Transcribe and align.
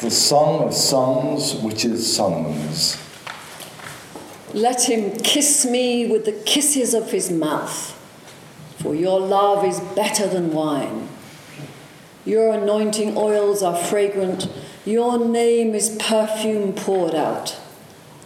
the 0.00 0.10
Song 0.10 0.62
of 0.62 0.74
Songs, 0.74 1.54
which 1.54 1.84
is 1.84 2.14
songs. 2.14 3.02
Let 4.52 4.88
him 4.88 5.16
kiss 5.18 5.64
me 5.64 6.06
with 6.06 6.26
the 6.26 6.32
kisses 6.32 6.92
of 6.92 7.10
his 7.10 7.30
mouth, 7.30 7.92
for 8.78 8.94
your 8.94 9.18
love 9.20 9.64
is 9.64 9.80
better 9.94 10.26
than 10.26 10.52
wine. 10.52 11.08
Your 12.26 12.52
anointing 12.52 13.16
oils 13.16 13.62
are 13.62 13.76
fragrant, 13.76 14.48
your 14.84 15.18
name 15.18 15.74
is 15.74 15.96
perfume 15.98 16.74
poured 16.74 17.14
out. 17.14 17.58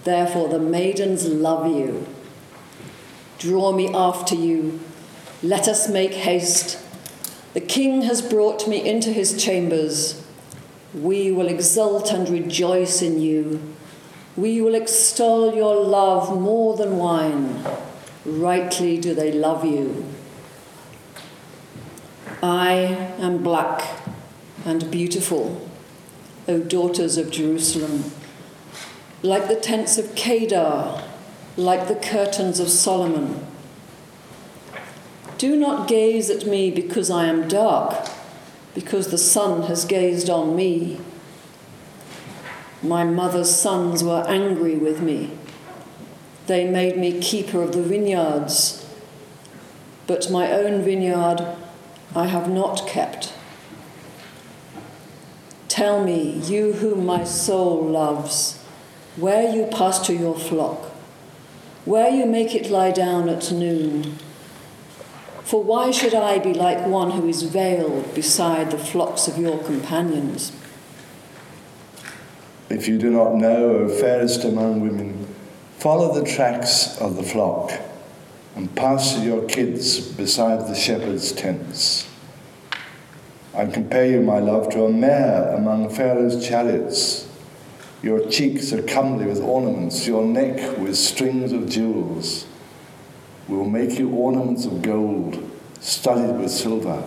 Therefore, 0.02 0.48
the 0.48 0.58
maidens 0.58 1.26
love 1.26 1.66
you. 1.66 2.06
Draw 3.38 3.72
me 3.72 3.94
after 3.94 4.34
you, 4.34 4.80
let 5.42 5.68
us 5.68 5.88
make 5.88 6.14
haste. 6.14 6.78
The 7.54 7.60
king 7.60 8.02
has 8.02 8.22
brought 8.22 8.66
me 8.66 8.86
into 8.86 9.10
his 9.12 9.42
chambers. 9.42 10.19
We 10.94 11.30
will 11.30 11.46
exult 11.46 12.12
and 12.12 12.28
rejoice 12.28 13.00
in 13.00 13.20
you. 13.20 13.60
We 14.36 14.60
will 14.60 14.74
extol 14.74 15.54
your 15.54 15.76
love 15.84 16.40
more 16.40 16.76
than 16.76 16.98
wine. 16.98 17.64
Rightly 18.24 18.98
do 18.98 19.14
they 19.14 19.30
love 19.30 19.64
you. 19.64 20.04
I 22.42 22.72
am 23.18 23.42
black 23.42 24.02
and 24.64 24.90
beautiful, 24.90 25.68
O 26.48 26.58
daughters 26.58 27.16
of 27.16 27.30
Jerusalem, 27.30 28.04
like 29.22 29.46
the 29.46 29.56
tents 29.56 29.96
of 29.98 30.14
Kedar, 30.14 31.04
like 31.56 31.86
the 31.86 31.94
curtains 31.94 32.58
of 32.58 32.68
Solomon. 32.68 33.46
Do 35.38 35.56
not 35.56 35.86
gaze 35.86 36.30
at 36.30 36.46
me 36.46 36.70
because 36.70 37.10
I 37.10 37.26
am 37.26 37.46
dark 37.46 38.08
because 38.74 39.08
the 39.08 39.18
sun 39.18 39.62
has 39.62 39.84
gazed 39.84 40.30
on 40.30 40.54
me. 40.54 41.00
My 42.82 43.04
mother's 43.04 43.54
sons 43.54 44.02
were 44.02 44.24
angry 44.26 44.76
with 44.76 45.00
me. 45.00 45.30
They 46.46 46.68
made 46.68 46.96
me 46.96 47.20
keeper 47.20 47.62
of 47.62 47.72
the 47.72 47.82
vineyards, 47.82 48.86
but 50.06 50.30
my 50.30 50.50
own 50.50 50.82
vineyard 50.82 51.56
I 52.14 52.26
have 52.26 52.48
not 52.48 52.86
kept. 52.86 53.32
Tell 55.68 56.02
me, 56.02 56.40
you 56.46 56.72
whom 56.74 57.06
my 57.06 57.24
soul 57.24 57.84
loves, 57.84 58.60
where 59.16 59.54
you 59.54 59.66
pasture 59.66 60.14
your 60.14 60.36
flock, 60.36 60.90
where 61.84 62.08
you 62.08 62.26
make 62.26 62.54
it 62.54 62.70
lie 62.70 62.90
down 62.90 63.28
at 63.28 63.52
noon 63.52 64.18
for 65.50 65.64
why 65.64 65.90
should 65.90 66.14
I 66.14 66.38
be 66.38 66.54
like 66.54 66.86
one 66.86 67.10
who 67.10 67.26
is 67.26 67.42
veiled 67.42 68.14
beside 68.14 68.70
the 68.70 68.78
flocks 68.78 69.26
of 69.26 69.36
your 69.36 69.58
companions? 69.64 70.52
If 72.68 72.86
you 72.86 72.98
do 72.98 73.10
not 73.10 73.34
know, 73.34 73.70
O 73.70 73.88
fairest 73.88 74.44
among 74.44 74.80
women, 74.80 75.26
follow 75.76 76.14
the 76.14 76.24
tracks 76.24 76.96
of 76.98 77.16
the 77.16 77.24
flock 77.24 77.72
and 78.54 78.72
pasture 78.76 79.24
your 79.24 79.44
kids 79.48 79.98
beside 79.98 80.68
the 80.68 80.76
shepherd's 80.76 81.32
tents. 81.32 82.08
I 83.52 83.66
compare 83.66 84.06
you, 84.06 84.20
my 84.20 84.38
love, 84.38 84.70
to 84.70 84.84
a 84.84 84.88
mare 84.88 85.48
among 85.48 85.90
Pharaoh's 85.90 86.46
chariots. 86.46 87.28
Your 88.04 88.30
cheeks 88.30 88.72
are 88.72 88.82
comely 88.82 89.26
with 89.26 89.40
ornaments, 89.40 90.06
your 90.06 90.24
neck 90.24 90.78
with 90.78 90.96
strings 90.96 91.50
of 91.50 91.68
jewels. 91.68 92.46
We 93.50 93.56
will 93.56 93.68
make 93.68 93.98
you 93.98 94.10
ornaments 94.10 94.64
of 94.64 94.80
gold, 94.80 95.50
studded 95.80 96.38
with 96.38 96.52
silver. 96.52 97.02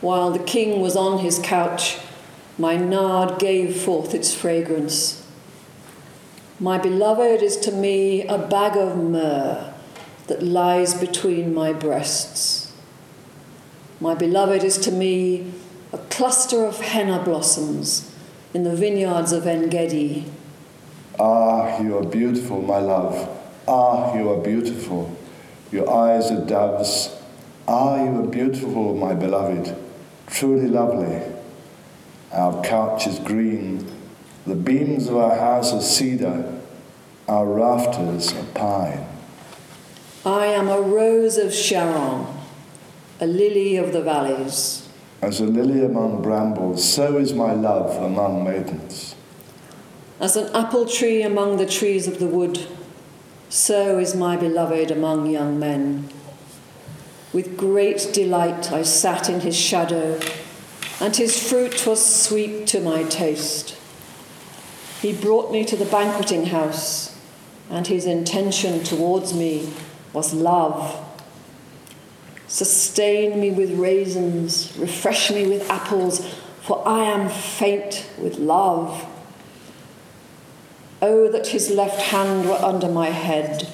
While 0.00 0.30
the 0.30 0.42
king 0.42 0.80
was 0.80 0.96
on 0.96 1.18
his 1.18 1.38
couch, 1.38 1.98
my 2.56 2.76
nard 2.76 3.38
gave 3.38 3.76
forth 3.76 4.14
its 4.14 4.32
fragrance. 4.32 5.26
My 6.58 6.78
beloved 6.78 7.42
is 7.42 7.58
to 7.58 7.72
me 7.72 8.26
a 8.26 8.38
bag 8.38 8.78
of 8.78 8.96
myrrh 8.96 9.74
that 10.28 10.42
lies 10.42 10.94
between 10.94 11.52
my 11.52 11.74
breasts. 11.74 12.72
My 14.00 14.14
beloved 14.14 14.64
is 14.64 14.78
to 14.78 14.90
me 14.90 15.52
a 15.92 15.98
cluster 16.08 16.64
of 16.64 16.80
henna 16.80 17.22
blossoms 17.22 18.10
in 18.54 18.64
the 18.64 18.74
vineyards 18.74 19.32
of 19.32 19.46
Engedi. 19.46 20.24
Ah, 21.20 21.82
you 21.82 21.98
are 21.98 22.04
beautiful, 22.04 22.62
my 22.62 22.78
love. 22.78 23.28
Ah, 23.68 24.14
you 24.16 24.30
are 24.30 24.40
beautiful. 24.40 25.14
Your 25.74 25.92
eyes 25.92 26.30
are 26.30 26.46
doves. 26.46 27.10
Ah, 27.66 27.96
you 27.96 28.20
are 28.20 28.28
beautiful, 28.28 28.94
my 28.94 29.12
beloved, 29.12 29.76
truly 30.28 30.68
lovely. 30.68 31.20
Our 32.30 32.62
couch 32.62 33.08
is 33.08 33.18
green. 33.18 33.84
The 34.46 34.54
beams 34.54 35.08
of 35.08 35.16
our 35.16 35.36
house 35.36 35.72
are 35.72 35.80
cedar. 35.80 36.60
Our 37.26 37.46
rafters 37.46 38.32
are 38.34 38.44
pine. 38.54 39.04
I 40.24 40.46
am 40.46 40.68
a 40.68 40.80
rose 40.80 41.38
of 41.38 41.52
Sharon, 41.52 42.28
a 43.20 43.26
lily 43.26 43.76
of 43.76 43.92
the 43.92 44.00
valleys. 44.00 44.88
As 45.22 45.40
a 45.40 45.46
lily 45.46 45.84
among 45.84 46.22
brambles, 46.22 46.84
so 46.88 47.16
is 47.18 47.32
my 47.32 47.52
love 47.52 48.00
among 48.00 48.44
maidens. 48.44 49.16
As 50.20 50.36
an 50.36 50.54
apple 50.54 50.86
tree 50.86 51.22
among 51.22 51.56
the 51.56 51.66
trees 51.66 52.06
of 52.06 52.20
the 52.20 52.28
wood, 52.28 52.64
so 53.54 54.00
is 54.00 54.16
my 54.16 54.36
beloved 54.36 54.90
among 54.90 55.30
young 55.30 55.60
men. 55.60 56.08
With 57.32 57.56
great 57.56 58.10
delight 58.12 58.72
I 58.72 58.82
sat 58.82 59.30
in 59.30 59.42
his 59.42 59.54
shadow, 59.54 60.18
and 61.00 61.14
his 61.14 61.48
fruit 61.48 61.86
was 61.86 62.04
sweet 62.04 62.66
to 62.68 62.80
my 62.80 63.04
taste. 63.04 63.76
He 65.00 65.12
brought 65.12 65.52
me 65.52 65.64
to 65.66 65.76
the 65.76 65.84
banqueting 65.84 66.46
house, 66.46 67.16
and 67.70 67.86
his 67.86 68.06
intention 68.06 68.82
towards 68.82 69.32
me 69.32 69.72
was 70.12 70.34
love. 70.34 71.00
Sustain 72.48 73.38
me 73.38 73.52
with 73.52 73.78
raisins, 73.78 74.76
refresh 74.76 75.30
me 75.30 75.46
with 75.46 75.70
apples, 75.70 76.26
for 76.62 76.82
I 76.84 77.04
am 77.04 77.28
faint 77.28 78.10
with 78.18 78.36
love. 78.36 79.06
Oh, 81.06 81.28
that 81.28 81.48
his 81.48 81.68
left 81.68 82.00
hand 82.00 82.48
were 82.48 82.54
under 82.54 82.88
my 82.88 83.10
head, 83.10 83.68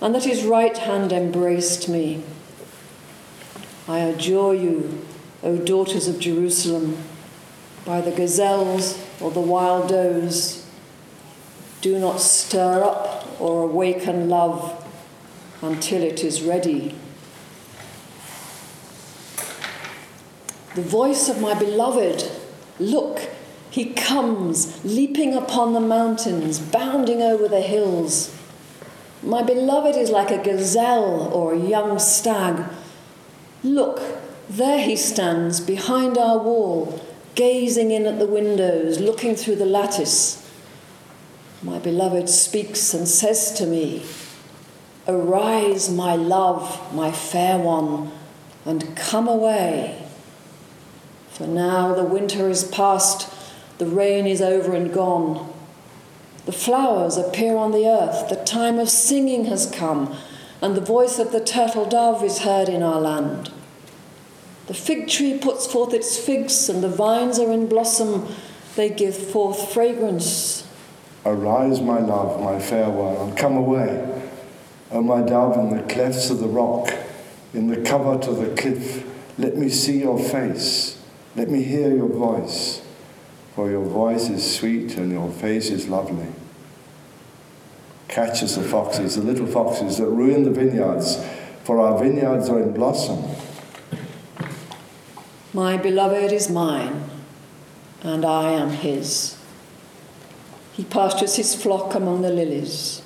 and 0.00 0.14
that 0.14 0.24
his 0.24 0.44
right 0.44 0.74
hand 0.74 1.12
embraced 1.12 1.90
me. 1.90 2.22
I 3.86 3.98
adjure 3.98 4.54
you, 4.54 5.04
O 5.42 5.58
daughters 5.58 6.08
of 6.08 6.18
Jerusalem, 6.18 6.96
by 7.84 8.00
the 8.00 8.12
gazelles 8.12 8.98
or 9.20 9.30
the 9.30 9.42
wild 9.42 9.90
does, 9.90 10.66
do 11.82 11.98
not 11.98 12.18
stir 12.18 12.82
up 12.82 13.38
or 13.38 13.64
awaken 13.64 14.30
love 14.30 14.82
until 15.60 16.02
it 16.02 16.24
is 16.24 16.40
ready. 16.40 16.94
The 20.74 20.80
voice 20.80 21.28
of 21.28 21.42
my 21.42 21.52
beloved, 21.52 22.30
look, 22.78 23.33
he 23.74 23.86
comes, 23.86 24.84
leaping 24.84 25.34
upon 25.34 25.72
the 25.72 25.80
mountains, 25.80 26.60
bounding 26.60 27.20
over 27.20 27.48
the 27.48 27.60
hills. 27.60 28.32
My 29.20 29.42
beloved 29.42 29.96
is 29.96 30.10
like 30.10 30.30
a 30.30 30.40
gazelle 30.40 31.28
or 31.34 31.54
a 31.54 31.58
young 31.58 31.98
stag. 31.98 32.70
Look, 33.64 34.00
there 34.48 34.78
he 34.78 34.94
stands 34.94 35.60
behind 35.60 36.16
our 36.16 36.38
wall, 36.38 37.04
gazing 37.34 37.90
in 37.90 38.06
at 38.06 38.20
the 38.20 38.28
windows, 38.28 39.00
looking 39.00 39.34
through 39.34 39.56
the 39.56 39.66
lattice. 39.66 40.48
My 41.60 41.80
beloved 41.80 42.28
speaks 42.28 42.94
and 42.94 43.08
says 43.08 43.50
to 43.54 43.66
me, 43.66 44.04
Arise, 45.08 45.90
my 45.90 46.14
love, 46.14 46.94
my 46.94 47.10
fair 47.10 47.58
one, 47.58 48.12
and 48.64 48.96
come 48.96 49.26
away. 49.26 50.06
For 51.30 51.48
now 51.48 51.92
the 51.92 52.04
winter 52.04 52.48
is 52.48 52.62
past 52.62 53.34
the 53.78 53.86
rain 53.86 54.26
is 54.26 54.40
over 54.40 54.72
and 54.72 54.92
gone. 54.92 55.52
The 56.46 56.52
flowers 56.52 57.16
appear 57.16 57.56
on 57.56 57.72
the 57.72 57.88
earth. 57.88 58.28
The 58.28 58.44
time 58.44 58.78
of 58.78 58.88
singing 58.88 59.46
has 59.46 59.70
come, 59.70 60.14
and 60.60 60.76
the 60.76 60.80
voice 60.80 61.18
of 61.18 61.32
the 61.32 61.42
turtle 61.42 61.86
dove 61.86 62.22
is 62.22 62.38
heard 62.40 62.68
in 62.68 62.82
our 62.82 63.00
land. 63.00 63.50
The 64.66 64.74
fig 64.74 65.08
tree 65.08 65.38
puts 65.38 65.66
forth 65.66 65.92
its 65.92 66.18
figs, 66.18 66.68
and 66.68 66.82
the 66.82 66.88
vines 66.88 67.38
are 67.38 67.50
in 67.50 67.66
blossom. 67.66 68.26
They 68.76 68.90
give 68.90 69.16
forth 69.16 69.72
fragrance. 69.72 70.68
Arise, 71.26 71.80
my 71.80 71.98
love, 71.98 72.40
my 72.40 72.60
fair 72.60 72.90
one, 72.90 73.16
and 73.16 73.36
come 73.36 73.56
away. 73.56 74.22
O 74.92 75.02
my 75.02 75.22
dove, 75.22 75.56
in 75.58 75.76
the 75.76 75.82
clefts 75.82 76.30
of 76.30 76.38
the 76.38 76.46
rock, 76.46 76.94
in 77.52 77.68
the 77.68 77.78
covert 77.78 78.28
of 78.28 78.36
the 78.36 78.54
cliff, 78.54 79.04
let 79.38 79.56
me 79.56 79.68
see 79.68 80.00
your 80.00 80.18
face. 80.18 81.02
Let 81.34 81.50
me 81.50 81.62
hear 81.62 81.94
your 81.94 82.08
voice 82.08 82.83
for 83.54 83.70
your 83.70 83.84
voice 83.84 84.28
is 84.28 84.56
sweet 84.56 84.96
and 84.96 85.12
your 85.12 85.30
face 85.30 85.70
is 85.70 85.88
lovely. 85.88 86.28
Catch 88.08 88.42
us 88.42 88.56
the 88.56 88.62
foxes, 88.62 89.14
the 89.14 89.22
little 89.22 89.46
foxes 89.46 89.98
that 89.98 90.06
ruin 90.06 90.42
the 90.42 90.50
vineyards, 90.50 91.24
for 91.62 91.80
our 91.80 91.98
vineyards 91.98 92.48
are 92.48 92.60
in 92.60 92.72
blossom. 92.72 93.24
My 95.52 95.76
beloved 95.76 96.32
is 96.32 96.50
mine, 96.50 97.04
and 98.02 98.24
I 98.24 98.50
am 98.50 98.70
his. 98.70 99.36
He 100.72 100.82
pastures 100.84 101.36
his 101.36 101.54
flock 101.54 101.94
among 101.94 102.22
the 102.22 102.30
lilies. 102.30 103.02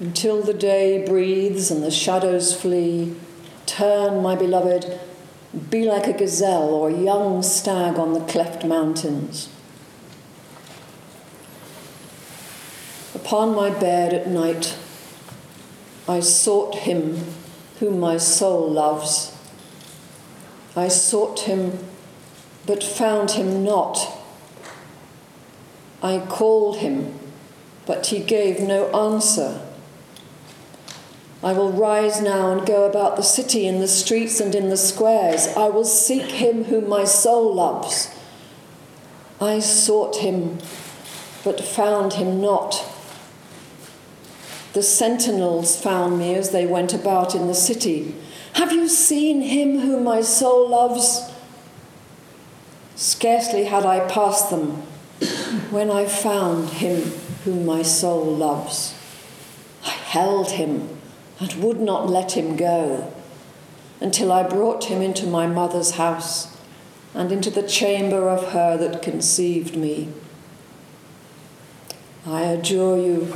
Until 0.00 0.42
the 0.42 0.54
day 0.54 1.04
breathes 1.06 1.70
and 1.70 1.82
the 1.82 1.90
shadows 1.90 2.58
flee, 2.58 3.14
turn, 3.66 4.22
my 4.22 4.34
beloved, 4.34 4.98
be 5.56 5.84
like 5.84 6.06
a 6.06 6.12
gazelle 6.12 6.68
or 6.68 6.90
a 6.90 6.96
young 6.96 7.42
stag 7.42 7.98
on 7.98 8.12
the 8.12 8.20
cleft 8.20 8.64
mountains. 8.64 9.48
Upon 13.14 13.54
my 13.56 13.70
bed 13.70 14.12
at 14.12 14.28
night, 14.28 14.76
I 16.06 16.20
sought 16.20 16.74
him 16.76 17.24
whom 17.80 17.98
my 17.98 18.18
soul 18.18 18.70
loves. 18.70 19.34
I 20.76 20.88
sought 20.88 21.40
him, 21.40 21.78
but 22.66 22.84
found 22.84 23.32
him 23.32 23.64
not. 23.64 23.98
I 26.02 26.18
called 26.28 26.76
him, 26.78 27.18
but 27.86 28.06
he 28.08 28.20
gave 28.20 28.60
no 28.60 28.88
answer. 28.90 29.65
I 31.42 31.52
will 31.52 31.70
rise 31.70 32.20
now 32.20 32.50
and 32.50 32.66
go 32.66 32.88
about 32.88 33.16
the 33.16 33.22
city 33.22 33.66
in 33.66 33.80
the 33.80 33.88
streets 33.88 34.40
and 34.40 34.54
in 34.54 34.70
the 34.70 34.76
squares. 34.76 35.48
I 35.48 35.68
will 35.68 35.84
seek 35.84 36.22
him 36.22 36.64
whom 36.64 36.88
my 36.88 37.04
soul 37.04 37.54
loves. 37.54 38.10
I 39.40 39.60
sought 39.60 40.16
him, 40.16 40.58
but 41.44 41.60
found 41.60 42.14
him 42.14 42.40
not. 42.40 42.84
The 44.72 44.82
sentinels 44.82 45.80
found 45.80 46.18
me 46.18 46.34
as 46.34 46.50
they 46.50 46.66
went 46.66 46.94
about 46.94 47.34
in 47.34 47.46
the 47.46 47.54
city. 47.54 48.14
Have 48.54 48.72
you 48.72 48.88
seen 48.88 49.42
him 49.42 49.80
whom 49.80 50.04
my 50.04 50.22
soul 50.22 50.68
loves? 50.68 51.30
Scarcely 52.94 53.64
had 53.64 53.84
I 53.84 54.08
passed 54.08 54.48
them 54.48 54.82
when 55.70 55.90
I 55.90 56.06
found 56.06 56.70
him 56.70 57.02
whom 57.44 57.66
my 57.66 57.82
soul 57.82 58.24
loves. 58.24 58.94
I 59.84 59.90
held 59.90 60.52
him 60.52 60.95
and 61.38 61.54
would 61.62 61.80
not 61.80 62.08
let 62.08 62.32
him 62.32 62.56
go 62.56 63.12
until 64.00 64.32
I 64.32 64.42
brought 64.42 64.84
him 64.84 65.02
into 65.02 65.26
my 65.26 65.46
mother's 65.46 65.92
house 65.92 66.56
and 67.14 67.32
into 67.32 67.50
the 67.50 67.66
chamber 67.66 68.28
of 68.28 68.52
her 68.52 68.76
that 68.76 69.02
conceived 69.02 69.76
me. 69.76 70.08
I 72.26 72.42
adjure 72.42 72.96
you, 72.98 73.34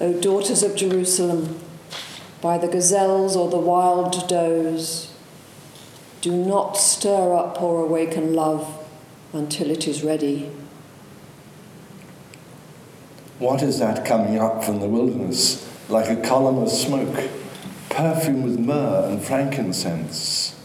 O 0.00 0.18
daughters 0.20 0.62
of 0.62 0.74
Jerusalem, 0.74 1.60
by 2.40 2.58
the 2.58 2.68
gazelles 2.68 3.36
or 3.36 3.50
the 3.50 3.58
wild 3.58 4.26
does, 4.28 5.12
do 6.20 6.32
not 6.32 6.76
stir 6.76 7.34
up 7.34 7.62
or 7.62 7.82
awaken 7.82 8.34
love 8.34 8.86
until 9.32 9.70
it 9.70 9.86
is 9.86 10.02
ready. 10.02 10.50
What 13.38 13.62
is 13.62 13.78
that 13.78 14.04
coming 14.04 14.38
up 14.38 14.64
from 14.64 14.80
the 14.80 14.88
wilderness? 14.88 15.69
Like 15.90 16.08
a 16.08 16.28
column 16.28 16.58
of 16.58 16.70
smoke, 16.70 17.28
perfumed 17.88 18.44
with 18.44 18.58
myrrh 18.58 19.08
and 19.08 19.22
frankincense, 19.22 20.56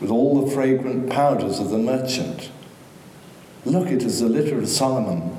with 0.00 0.10
all 0.10 0.44
the 0.44 0.50
fragrant 0.50 1.10
powders 1.10 1.58
of 1.58 1.70
the 1.70 1.78
merchant. 1.78 2.50
Look, 3.64 3.88
it 3.88 4.02
is 4.02 4.20
the 4.20 4.28
litter 4.28 4.58
of 4.58 4.68
Solomon. 4.68 5.36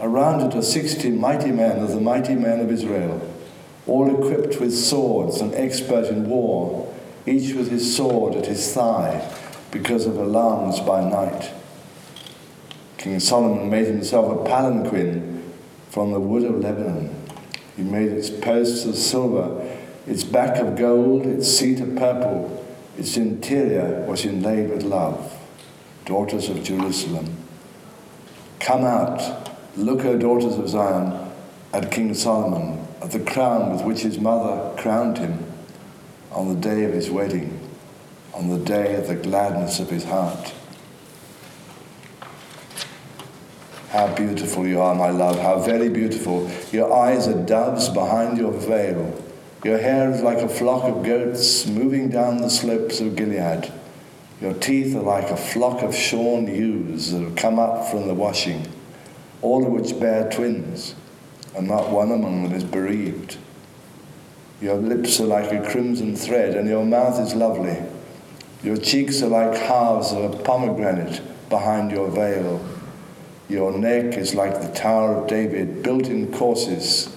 Around 0.00 0.40
it 0.40 0.56
are 0.56 0.62
sixty 0.62 1.10
mighty 1.10 1.50
men 1.50 1.78
of 1.78 1.90
the 1.90 2.00
mighty 2.00 2.34
men 2.34 2.60
of 2.60 2.70
Israel, 2.70 3.20
all 3.86 4.14
equipped 4.14 4.60
with 4.60 4.74
swords 4.74 5.40
and 5.40 5.54
expert 5.54 6.06
in 6.06 6.28
war, 6.28 6.94
each 7.26 7.54
with 7.54 7.70
his 7.70 7.94
sword 7.94 8.34
at 8.34 8.46
his 8.46 8.72
thigh, 8.72 9.34
because 9.70 10.06
of 10.06 10.16
alarms 10.16 10.80
by 10.80 11.08
night. 11.08 11.50
King 12.98 13.20
Solomon 13.20 13.70
made 13.70 13.86
himself 13.86 14.30
a 14.30 14.44
palanquin 14.44 15.42
from 15.88 16.12
the 16.12 16.20
wood 16.20 16.44
of 16.44 16.60
Lebanon 16.60 17.19
he 17.80 17.86
made 17.86 18.12
its 18.12 18.28
posts 18.28 18.84
of 18.84 18.94
silver, 18.94 19.66
its 20.06 20.22
back 20.22 20.58
of 20.58 20.76
gold, 20.76 21.24
its 21.24 21.48
seat 21.48 21.80
of 21.80 21.96
purple. 21.96 22.66
Its 22.98 23.16
interior 23.16 24.04
was 24.06 24.26
inlaid 24.26 24.68
with 24.68 24.82
love. 24.82 25.38
Daughters 26.04 26.50
of 26.50 26.62
Jerusalem, 26.62 27.38
come 28.58 28.84
out, 28.84 29.50
look, 29.76 30.04
O 30.04 30.18
daughters 30.18 30.58
of 30.58 30.68
Zion, 30.68 31.30
at 31.72 31.90
King 31.90 32.12
Solomon, 32.12 32.86
at 33.00 33.12
the 33.12 33.20
crown 33.20 33.72
with 33.72 33.82
which 33.82 34.00
his 34.00 34.18
mother 34.18 34.76
crowned 34.76 35.16
him 35.16 35.42
on 36.32 36.48
the 36.48 36.60
day 36.60 36.84
of 36.84 36.92
his 36.92 37.08
wedding, 37.08 37.66
on 38.34 38.50
the 38.50 38.58
day 38.58 38.94
of 38.96 39.06
the 39.06 39.16
gladness 39.16 39.80
of 39.80 39.88
his 39.88 40.04
heart. 40.04 40.52
How 43.90 44.14
beautiful 44.14 44.68
you 44.68 44.80
are, 44.80 44.94
my 44.94 45.10
love, 45.10 45.40
how 45.40 45.58
very 45.58 45.88
beautiful. 45.88 46.48
Your 46.70 46.94
eyes 46.94 47.26
are 47.26 47.44
doves 47.44 47.88
behind 47.88 48.38
your 48.38 48.52
veil. 48.52 49.20
Your 49.64 49.78
hair 49.78 50.12
is 50.12 50.22
like 50.22 50.38
a 50.38 50.48
flock 50.48 50.84
of 50.84 51.02
goats 51.02 51.66
moving 51.66 52.08
down 52.08 52.36
the 52.36 52.50
slopes 52.50 53.00
of 53.00 53.16
Gilead. 53.16 53.72
Your 54.40 54.54
teeth 54.54 54.94
are 54.94 55.02
like 55.02 55.30
a 55.30 55.36
flock 55.36 55.82
of 55.82 55.92
shorn 55.92 56.46
ewes 56.46 57.10
that 57.10 57.20
have 57.20 57.34
come 57.34 57.58
up 57.58 57.90
from 57.90 58.06
the 58.06 58.14
washing, 58.14 58.64
all 59.42 59.66
of 59.66 59.72
which 59.72 59.98
bear 59.98 60.30
twins, 60.30 60.94
and 61.56 61.66
not 61.66 61.90
one 61.90 62.12
among 62.12 62.44
them 62.44 62.52
is 62.52 62.62
bereaved. 62.62 63.38
Your 64.60 64.76
lips 64.76 65.18
are 65.18 65.26
like 65.26 65.50
a 65.50 65.68
crimson 65.68 66.14
thread, 66.14 66.54
and 66.54 66.68
your 66.68 66.84
mouth 66.84 67.18
is 67.18 67.34
lovely. 67.34 67.76
Your 68.62 68.76
cheeks 68.76 69.20
are 69.20 69.28
like 69.28 69.56
halves 69.56 70.12
of 70.12 70.32
a 70.32 70.42
pomegranate 70.44 71.20
behind 71.48 71.90
your 71.90 72.08
veil. 72.08 72.64
Your 73.50 73.76
neck 73.76 74.16
is 74.16 74.32
like 74.32 74.62
the 74.62 74.68
Tower 74.68 75.16
of 75.16 75.26
David, 75.26 75.82
built 75.82 76.06
in 76.06 76.32
courses. 76.32 77.12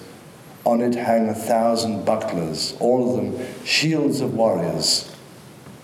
On 0.64 0.80
it 0.80 0.96
hang 0.96 1.28
a 1.28 1.34
thousand 1.34 2.04
bucklers, 2.04 2.76
all 2.80 3.08
of 3.08 3.16
them 3.16 3.64
shields 3.64 4.20
of 4.20 4.34
warriors. 4.34 5.14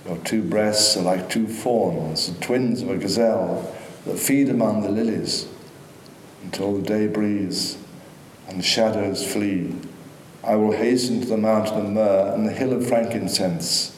Your 0.05 0.19
two 0.19 0.43
breasts 0.43 0.97
are 0.97 1.03
like 1.03 1.31
two 1.31 1.47
fawns, 1.47 2.33
the 2.33 2.45
twins 2.45 2.83
of 2.83 2.91
a 2.91 2.97
gazelle 2.97 3.73
that 4.07 4.19
feed 4.19 4.49
among 4.49 4.83
the 4.83 4.89
lilies 4.89 5.47
until 6.43 6.79
the 6.79 6.83
day 6.83 7.07
breathes 7.07 7.79
and 8.49 8.59
the 8.59 8.65
shadows 8.65 9.25
flee. 9.25 9.77
I 10.43 10.57
will 10.57 10.73
hasten 10.73 11.21
to 11.21 11.27
the 11.29 11.37
mountain 11.37 11.79
of 11.79 11.93
myrrh 11.93 12.35
and 12.35 12.45
the 12.45 12.53
hill 12.53 12.73
of 12.73 12.89
frankincense. 12.89 13.97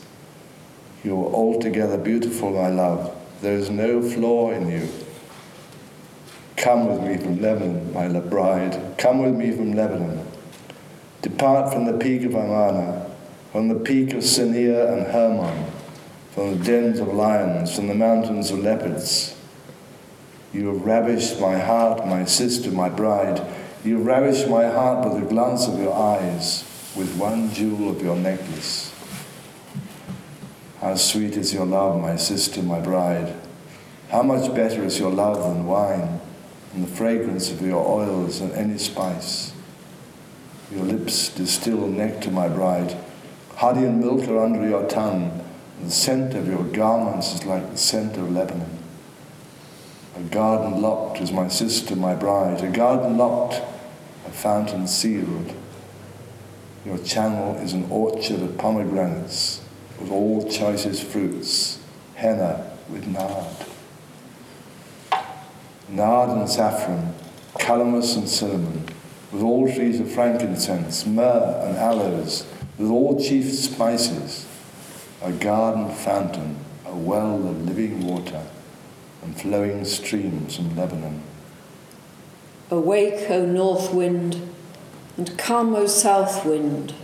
You 1.02 1.19
are 1.19 1.32
altogether 1.32 1.96
beautiful, 1.96 2.50
my 2.50 2.69
love. 2.69 3.16
There 3.40 3.56
is 3.56 3.70
no 3.70 4.02
flaw 4.02 4.50
in 4.50 4.70
you. 4.70 5.01
Come 6.62 6.87
with 6.87 7.00
me 7.00 7.17
from 7.17 7.43
Lebanon, 7.43 7.92
my 7.92 8.21
bride. 8.21 8.81
Come 8.97 9.19
with 9.25 9.35
me 9.35 9.50
from 9.50 9.73
Lebanon. 9.73 10.25
Depart 11.21 11.73
from 11.73 11.87
the 11.87 11.99
peak 11.99 12.23
of 12.23 12.37
Amana, 12.37 13.11
from 13.50 13.66
the 13.66 13.75
peak 13.75 14.12
of 14.14 14.23
Senir 14.23 14.92
and 14.92 15.09
Hermon, 15.09 15.66
from 16.31 16.57
the 16.57 16.64
dens 16.64 17.00
of 17.00 17.09
lions, 17.09 17.75
from 17.75 17.88
the 17.88 17.97
mountains 17.97 18.52
of 18.52 18.61
leopards. 18.61 19.37
You 20.52 20.69
have 20.69 20.87
ravished 20.87 21.40
my 21.40 21.59
heart, 21.59 22.07
my 22.07 22.25
sister, 22.26 22.71
my 22.71 22.88
bride. 22.88 23.45
You 23.85 23.97
have 23.97 24.07
ravished 24.07 24.47
my 24.47 24.69
heart 24.69 25.04
with 25.04 25.21
the 25.21 25.28
glance 25.28 25.66
of 25.66 25.81
your 25.81 25.92
eyes, 25.92 26.62
with 26.95 27.16
one 27.16 27.52
jewel 27.52 27.90
of 27.90 28.00
your 28.00 28.14
necklace. 28.14 28.95
How 30.81 30.95
sweet 30.95 31.37
is 31.37 31.52
your 31.52 31.66
love, 31.66 32.00
my 32.00 32.14
sister, 32.14 32.62
my 32.62 32.78
bride. 32.78 33.35
How 34.11 34.23
much 34.23 34.54
better 34.54 34.85
is 34.85 35.00
your 35.00 35.11
love 35.11 35.42
than 35.42 35.66
wine 35.66 36.21
and 36.73 36.85
the 36.85 36.91
fragrance 36.91 37.50
of 37.50 37.61
your 37.61 37.87
oils 37.87 38.41
and 38.41 38.52
any 38.52 38.79
spice. 38.79 39.52
Your 40.71 40.85
lips 40.85 41.29
distill 41.29 41.87
nectar, 41.87 42.31
my 42.31 42.49
bride. 42.49 42.97
Honey 43.57 43.85
and 43.85 44.00
milk 44.00 44.26
are 44.29 44.43
under 44.43 44.67
your 44.67 44.88
tongue, 44.88 45.45
and 45.79 45.87
the 45.87 45.91
scent 45.91 46.35
of 46.35 46.49
your 46.49 46.64
garments 46.64 47.35
is 47.35 47.45
like 47.45 47.71
the 47.71 47.76
scent 47.76 48.17
of 48.17 48.33
Lebanon. 48.33 48.79
A 50.17 50.23
garden 50.23 50.81
locked 50.81 51.21
is 51.21 51.31
my 51.31 51.49
sister, 51.49 51.95
my 51.95 52.14
bride, 52.14 52.62
a 52.64 52.71
garden 52.71 53.19
locked, 53.19 53.61
a 54.26 54.31
fountain 54.31 54.87
sealed. 54.87 55.52
Your 56.87 56.99
channel 56.99 57.57
is 57.57 57.75
an 57.75 57.87
orchard 57.91 58.41
of 58.41 58.57
pomegranates 58.57 59.61
with 60.00 60.11
all 60.11 60.50
choicest 60.50 61.05
fruits, 61.05 61.79
henna 62.14 62.76
with 62.91 63.07
nard 63.07 63.72
nard 65.92 66.30
and 66.30 66.49
saffron, 66.49 67.14
calamus 67.58 68.16
and 68.16 68.28
cinnamon, 68.28 68.84
with 69.30 69.42
all 69.42 69.70
trees 69.72 70.00
of 70.00 70.11
frankincense, 70.11 71.06
myrrh 71.06 71.62
and 71.66 71.76
aloes, 71.76 72.46
with 72.78 72.90
all 72.90 73.20
chief 73.20 73.52
spices, 73.52 74.46
a 75.22 75.30
garden 75.32 75.94
fountain, 75.94 76.56
a 76.87 76.94
well 76.94 77.46
of 77.46 77.64
living 77.66 78.06
water, 78.06 78.42
and 79.22 79.38
flowing 79.38 79.84
streams 79.84 80.56
from 80.56 80.75
Lebanon. 80.76 81.22
Awake, 82.70 83.30
O 83.30 83.44
north 83.44 83.92
wind, 83.92 84.49
and 85.18 85.37
come, 85.38 85.75
O 85.75 85.87
south 85.87 86.44
wind. 86.46 86.94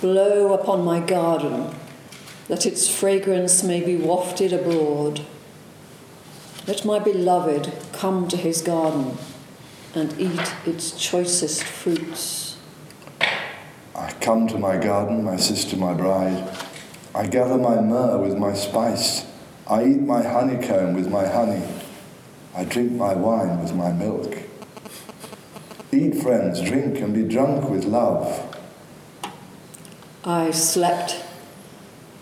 Blow 0.00 0.52
upon 0.54 0.84
my 0.84 1.00
garden, 1.00 1.74
that 2.48 2.64
its 2.64 2.88
fragrance 2.88 3.62
may 3.62 3.80
be 3.80 3.96
wafted 3.96 4.52
abroad. 4.52 5.26
Let 6.64 6.84
my 6.84 7.00
beloved 7.00 7.72
come 7.92 8.28
to 8.28 8.36
his 8.36 8.62
garden 8.62 9.18
and 9.96 10.14
eat 10.20 10.54
its 10.64 10.92
choicest 10.92 11.64
fruits. 11.64 12.56
I 13.96 14.12
come 14.20 14.46
to 14.46 14.58
my 14.58 14.76
garden, 14.76 15.24
my 15.24 15.34
sister, 15.36 15.76
my 15.76 15.92
bride. 15.92 16.56
I 17.16 17.26
gather 17.26 17.58
my 17.58 17.80
myrrh 17.80 18.18
with 18.18 18.38
my 18.38 18.54
spice. 18.54 19.26
I 19.66 19.84
eat 19.84 20.02
my 20.02 20.22
honeycomb 20.22 20.94
with 20.94 21.10
my 21.10 21.26
honey. 21.26 21.66
I 22.54 22.62
drink 22.64 22.92
my 22.92 23.14
wine 23.14 23.60
with 23.60 23.74
my 23.74 23.90
milk. 23.90 24.36
Eat, 25.90 26.14
friends, 26.22 26.60
drink, 26.60 27.00
and 27.00 27.12
be 27.12 27.24
drunk 27.24 27.68
with 27.68 27.84
love. 27.84 28.56
I 30.24 30.52
slept, 30.52 31.24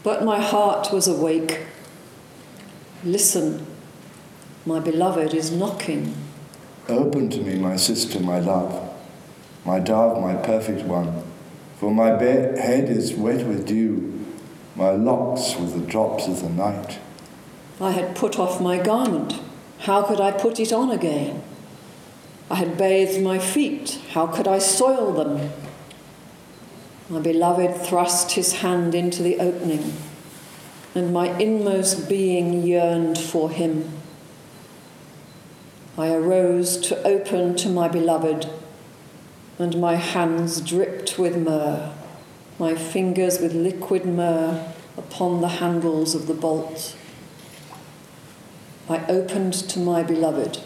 but 0.02 0.24
my 0.24 0.40
heart 0.40 0.92
was 0.92 1.06
awake. 1.06 1.66
Listen, 3.04 3.66
my 4.66 4.78
beloved 4.78 5.32
is 5.32 5.50
knocking. 5.50 6.14
Open 6.88 7.30
to 7.30 7.40
me, 7.40 7.54
my 7.56 7.76
sister, 7.76 8.20
my 8.20 8.38
love, 8.40 8.92
my 9.64 9.78
dove, 9.78 10.20
my 10.20 10.34
perfect 10.34 10.82
one. 10.86 11.22
For 11.78 11.90
my 11.90 12.08
head 12.08 12.90
is 12.90 13.14
wet 13.14 13.46
with 13.46 13.66
dew, 13.66 14.26
my 14.76 14.90
locks 14.90 15.56
with 15.56 15.72
the 15.72 15.86
drops 15.86 16.26
of 16.26 16.42
the 16.42 16.50
night. 16.50 16.98
I 17.80 17.92
had 17.92 18.14
put 18.14 18.38
off 18.38 18.60
my 18.60 18.78
garment. 18.78 19.40
How 19.78 20.02
could 20.02 20.20
I 20.20 20.30
put 20.30 20.60
it 20.60 20.72
on 20.72 20.90
again? 20.90 21.42
I 22.50 22.56
had 22.56 22.76
bathed 22.76 23.22
my 23.22 23.38
feet. 23.38 23.98
How 24.10 24.26
could 24.26 24.46
I 24.46 24.58
soil 24.58 25.12
them? 25.12 25.52
My 27.08 27.20
beloved 27.20 27.76
thrust 27.80 28.32
his 28.32 28.54
hand 28.54 28.94
into 28.94 29.22
the 29.22 29.38
opening, 29.38 29.94
and 30.94 31.12
my 31.14 31.36
inmost 31.38 32.08
being 32.08 32.62
yearned 32.62 33.18
for 33.18 33.48
him. 33.50 33.90
I 35.98 36.12
arose 36.12 36.76
to 36.88 37.02
open 37.06 37.56
to 37.56 37.68
my 37.68 37.88
beloved, 37.88 38.48
and 39.58 39.80
my 39.80 39.96
hands 39.96 40.60
dripped 40.60 41.18
with 41.18 41.36
myrrh, 41.36 41.92
my 42.58 42.74
fingers 42.74 43.40
with 43.40 43.52
liquid 43.52 44.06
myrrh 44.06 44.72
upon 44.96 45.40
the 45.40 45.48
handles 45.48 46.14
of 46.14 46.26
the 46.26 46.34
bolt. 46.34 46.96
I 48.88 49.04
opened 49.06 49.54
to 49.54 49.78
my 49.78 50.02
beloved, 50.02 50.60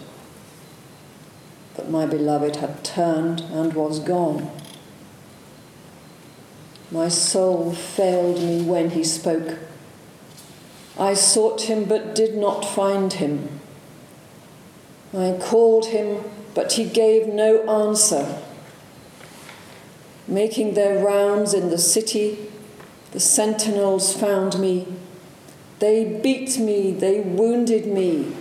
but 1.77 1.91
my 1.91 2.07
beloved 2.07 2.57
had 2.57 2.85
turned 2.85 3.41
and 3.41 3.75
was 3.75 3.99
gone. 4.01 4.51
My 6.91 7.09
soul 7.09 7.73
failed 7.73 8.41
me 8.41 8.63
when 8.63 8.91
he 8.91 9.03
spoke. 9.03 9.59
I 10.99 11.15
sought 11.15 11.63
him 11.63 11.85
but 11.85 12.15
did 12.15 12.37
not 12.37 12.65
find 12.65 13.13
him. 13.15 13.61
I 15.17 15.39
called 15.41 15.87
him, 15.87 16.25
but 16.55 16.73
he 16.73 16.85
gave 16.85 17.29
no 17.29 17.63
answer. 17.69 18.43
Making 20.27 20.75
their 20.75 21.05
rounds 21.05 21.55
in 21.55 21.71
the 21.71 21.79
city, 21.79 22.51
the 23.13 23.21
sentinels 23.21 24.13
found 24.13 24.59
me. 24.59 24.89
They 25.79 26.05
beat 26.05 26.59
me, 26.59 26.93
they 26.93 27.21
wounded 27.21 27.87
me, 27.87 28.35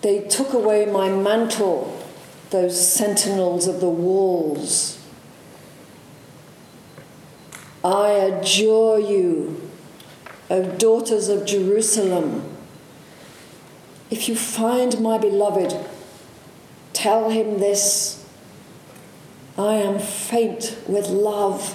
they 0.00 0.20
took 0.20 0.52
away 0.52 0.86
my 0.86 1.10
mantle, 1.10 2.02
those 2.50 2.88
sentinels 2.88 3.66
of 3.66 3.80
the 3.80 3.88
walls. 3.88 4.98
I 7.82 8.10
adjure 8.10 8.98
you, 8.98 9.70
O 10.48 10.62
daughters 10.62 11.28
of 11.28 11.44
Jerusalem, 11.44 12.56
if 14.10 14.28
you 14.28 14.36
find 14.36 15.00
my 15.00 15.18
beloved, 15.18 15.74
Tell 16.94 17.28
him 17.28 17.58
this 17.58 18.24
I 19.58 19.74
am 19.74 19.98
faint 19.98 20.78
with 20.88 21.08
love. 21.08 21.74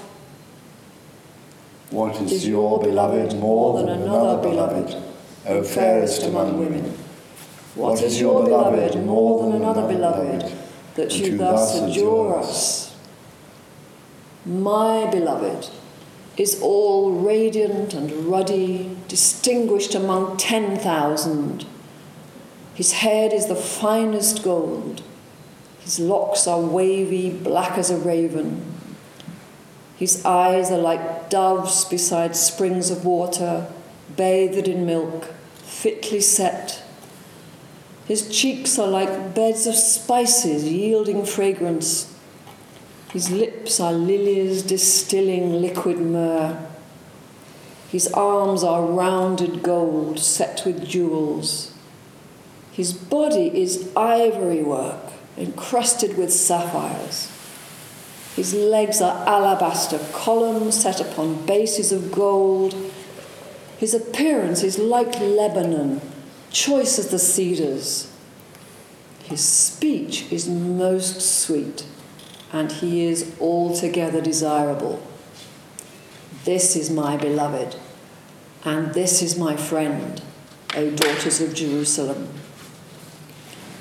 What 1.91 2.19
is, 2.21 2.31
is 2.31 2.47
your 2.47 2.79
beloved 2.79 3.35
more 3.37 3.79
than 3.79 3.89
another 3.89 4.41
beloved, 4.41 4.95
O 5.45 5.57
oh, 5.57 5.63
fairest 5.63 6.23
among 6.23 6.59
women? 6.59 6.83
What 7.75 8.01
is 8.01 8.19
your 8.19 8.43
beloved 8.43 9.03
more 9.05 9.43
than 9.43 9.61
another 9.61 9.87
beloved, 9.87 10.51
that 10.95 11.17
you 11.17 11.37
thus 11.37 11.79
adjure 11.79 12.37
us? 12.37 12.95
My 14.45 15.09
beloved 15.11 15.69
is 16.37 16.61
all 16.61 17.11
radiant 17.11 17.93
and 17.93 18.25
ruddy, 18.25 18.97
distinguished 19.07 19.95
among 19.95 20.37
ten 20.37 20.77
thousand. 20.77 21.65
His 22.73 22.93
head 22.93 23.33
is 23.33 23.47
the 23.47 23.55
finest 23.55 24.43
gold. 24.43 25.03
His 25.89 25.99
locks 25.99 26.45
are 26.45 26.61
wavy, 26.61 27.31
black 27.31 27.75
as 27.75 27.89
a 27.89 27.97
raven. 27.97 28.75
His 29.97 30.23
eyes 30.23 30.69
are 30.69 30.77
like 30.77 31.31
doves 31.31 31.83
beside 31.83 32.35
springs 32.35 32.91
of 32.91 33.05
water, 33.05 33.65
bathed 34.15 34.67
in 34.67 34.85
milk, 34.85 35.33
fitly 35.55 36.21
set. 36.21 36.83
His 38.05 38.29
cheeks 38.29 38.77
are 38.77 38.85
like 38.87 39.33
beds 39.33 39.65
of 39.65 39.73
spices 39.73 40.63
yielding 40.65 41.25
fragrance. 41.25 42.15
His 43.11 43.31
lips 43.31 43.79
are 43.79 43.91
lilies 43.91 44.61
distilling 44.61 45.59
liquid 45.59 45.97
myrrh. 45.97 46.67
His 47.91 48.07
arms 48.13 48.63
are 48.63 48.85
rounded 48.85 49.63
gold 49.63 50.19
set 50.19 50.61
with 50.67 50.87
jewels. 50.87 51.73
His 52.71 52.93
body 52.93 53.47
is 53.59 53.91
ivory 53.95 54.61
work 54.61 55.13
encrusted 55.39 56.17
with 56.17 56.31
sapphires. 56.31 57.31
His 58.35 58.53
legs 58.53 59.01
are 59.01 59.27
alabaster 59.27 59.99
columns 60.13 60.81
set 60.81 61.01
upon 61.01 61.45
bases 61.45 61.91
of 61.91 62.11
gold. 62.11 62.75
His 63.77 63.93
appearance 63.93 64.63
is 64.63 64.77
like 64.77 65.19
Lebanon, 65.19 66.01
choice 66.51 66.99
as 66.99 67.09
the 67.09 67.19
cedars. 67.19 68.11
His 69.23 69.43
speech 69.43 70.31
is 70.31 70.47
most 70.49 71.21
sweet, 71.21 71.85
and 72.51 72.71
he 72.71 73.05
is 73.05 73.35
altogether 73.39 74.21
desirable. 74.21 75.01
This 76.45 76.75
is 76.75 76.89
my 76.89 77.17
beloved, 77.17 77.75
and 78.63 78.93
this 78.93 79.21
is 79.21 79.37
my 79.37 79.55
friend, 79.55 80.21
O 80.75 80.89
daughters 80.91 81.41
of 81.41 81.53
Jerusalem. 81.53 82.29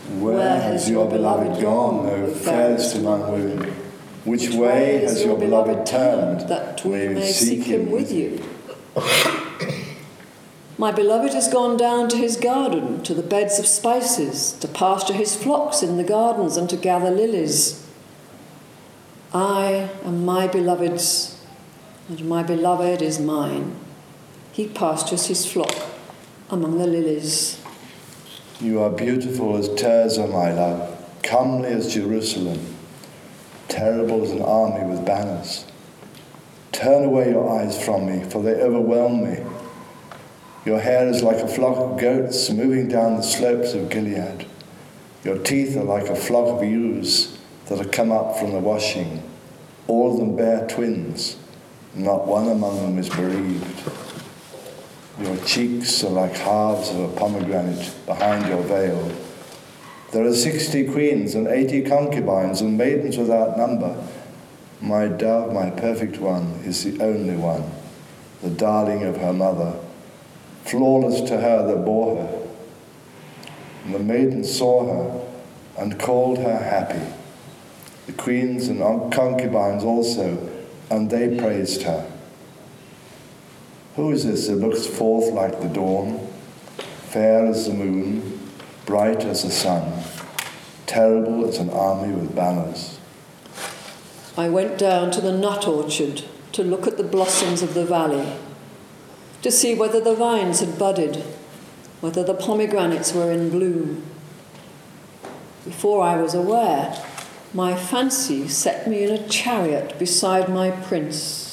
Where 0.09 0.61
has 0.61 0.89
your 0.89 1.09
beloved 1.09 1.61
gone, 1.61 2.07
O 2.07 2.27
fairest 2.29 2.97
among 2.97 3.31
women? 3.31 3.75
Which 4.25 4.49
way 4.51 4.99
has 4.99 5.23
your 5.23 5.39
beloved 5.39 5.87
turned, 5.87 6.49
that 6.49 6.85
we 6.85 7.09
may 7.09 7.31
seek 7.31 7.65
him 7.65 7.91
with 7.91 8.11
you? 8.11 8.43
My 10.79 10.93
beloved 10.93 11.35
has 11.35 11.53
gone 11.53 11.77
down 11.77 12.09
to 12.09 12.17
his 12.17 12.37
garden, 12.37 13.03
to 13.03 13.13
the 13.13 13.23
beds 13.23 13.59
of 13.59 13.67
spices, 13.67 14.53
to 14.61 14.69
pasture 14.69 15.13
his 15.13 15.37
flocks 15.37 15.83
in 15.83 15.97
the 15.97 16.05
gardens, 16.05 16.57
and 16.57 16.71
to 16.71 16.77
gather 16.77 17.11
lilies. 17.11 17.87
I 19.35 19.91
am 20.05 20.25
my 20.25 20.47
beloved's, 20.47 21.45
and 22.09 22.25
my 22.27 22.43
beloved 22.43 23.03
is 23.03 23.19
mine. 23.19 23.77
He 24.53 24.69
pastures 24.69 25.27
his 25.27 25.45
flock 25.51 25.75
among 26.49 26.79
the 26.79 26.87
lilies. 26.87 27.58
You 28.61 28.83
are 28.83 28.91
beautiful 28.91 29.57
as 29.57 29.69
Tirzah, 29.69 30.33
my 30.33 30.51
love, 30.51 30.97
comely 31.23 31.69
as 31.69 31.95
Jerusalem, 31.95 32.75
terrible 33.69 34.25
as 34.25 34.33
an 34.33 34.43
army 34.43 34.85
with 34.85 35.07
banners. 35.07 35.65
Turn 36.73 37.05
away 37.05 37.31
your 37.31 37.49
eyes 37.57 37.81
from 37.81 38.07
me, 38.07 38.29
for 38.29 38.43
they 38.43 38.55
overwhelm 38.55 39.23
me. 39.23 39.45
Your 40.65 40.81
hair 40.81 41.07
is 41.07 41.23
like 41.23 41.37
a 41.37 41.47
flock 41.47 41.77
of 41.77 42.01
goats 42.01 42.51
moving 42.51 42.89
down 42.89 43.17
the 43.17 43.23
slopes 43.23 43.75
of 43.75 43.91
Gilead. 43.91 44.47
Your 45.23 45.39
teeth 45.39 45.77
are 45.77 45.85
like 45.85 46.09
a 46.09 46.17
flock 46.17 46.49
of 46.49 46.65
ewes 46.65 47.39
that 47.67 47.79
have 47.79 47.93
come 47.93 48.11
up 48.11 48.39
from 48.39 48.51
the 48.51 48.59
washing. 48.59 49.23
All 49.87 50.15
of 50.15 50.19
them 50.19 50.35
bear 50.35 50.67
twins, 50.67 51.37
not 51.95 52.27
one 52.27 52.49
among 52.49 52.77
them 52.79 52.99
is 52.99 53.09
bereaved. 53.09 54.08
Your 55.21 55.37
cheeks 55.39 56.05
are 56.05 56.11
like 56.11 56.37
halves 56.37 56.91
of 56.91 57.01
a 57.01 57.09
pomegranate 57.17 57.93
behind 58.07 58.47
your 58.47 58.63
veil. 58.63 59.13
There 60.13 60.25
are 60.25 60.35
sixty 60.35 60.85
queens 60.85 61.35
and 61.35 61.49
eighty 61.49 61.83
concubines 61.83 62.61
and 62.61 62.79
maidens 62.79 63.19
without 63.19 63.59
number. 63.59 64.07
My 64.81 65.09
dove, 65.09 65.53
my 65.53 65.71
perfect 65.71 66.19
one, 66.19 66.61
is 66.65 66.85
the 66.85 67.05
only 67.05 67.35
one, 67.35 67.65
the 68.43 68.51
darling 68.51 69.03
of 69.03 69.17
her 69.17 69.33
mother, 69.33 69.75
flawless 70.65 71.21
to 71.29 71.41
her 71.41 71.67
that 71.67 71.85
bore 71.85 72.23
her. 72.23 72.49
And 73.85 73.95
the 73.95 73.99
maiden 73.99 74.45
saw 74.45 74.87
her 74.87 75.27
and 75.77 75.99
called 75.99 76.39
her 76.39 76.59
happy. 76.59 77.13
The 78.07 78.13
queens 78.13 78.69
and 78.69 78.81
concubines 79.13 79.83
also, 79.83 80.49
and 80.91 81.11
they 81.11 81.37
praised 81.37 81.83
her. 81.83 82.09
Who 83.99 84.13
is 84.13 84.25
this 84.25 84.47
that 84.47 84.55
looks 84.55 84.87
forth 84.87 85.33
like 85.33 85.61
the 85.61 85.67
dawn, 85.67 86.25
fair 87.09 87.45
as 87.47 87.67
the 87.67 87.75
moon, 87.75 88.49
bright 88.87 89.25
as 89.25 89.43
the 89.43 89.51
sun, 89.51 90.05
terrible 90.87 91.45
as 91.49 91.59
an 91.59 91.69
army 91.71 92.15
with 92.15 92.33
banners. 92.33 93.01
I 94.37 94.51
went 94.51 94.79
down 94.79 95.11
to 95.11 95.21
the 95.21 95.37
nut 95.37 95.67
orchard 95.67 96.23
to 96.53 96.63
look 96.63 96.87
at 96.87 96.97
the 96.97 97.03
blossoms 97.03 97.61
of 97.61 97.75
the 97.75 97.85
valley, 97.85 98.35
to 99.43 99.51
see 99.51 99.75
whether 99.75 100.01
the 100.01 100.15
vines 100.15 100.61
had 100.61 100.79
budded, 100.79 101.25
whether 102.01 102.23
the 102.23 102.35
pomegranates 102.35 103.13
were 103.13 103.33
in 103.33 103.51
bloom. 103.51 104.05
Before 105.65 106.05
I 106.05 106.23
was 106.23 106.35
aware, 106.35 107.05
my 107.53 107.75
fancy 107.75 108.47
set 108.47 108.87
me 108.87 109.03
in 109.03 109.11
a 109.11 109.27
chariot 109.27 109.99
beside 109.99 110.49
my 110.49 110.71
prince. 110.71 111.48